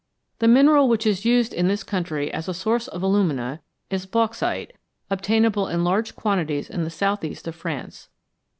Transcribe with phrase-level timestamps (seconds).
[0.39, 3.61] The mineral which is used in this country as a source of alumina
[3.91, 4.73] is "bauxite,"
[5.11, 8.09] obtainable in large quantities in the south east of France.